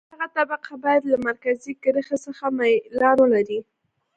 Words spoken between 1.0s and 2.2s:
له مرکزي کرښې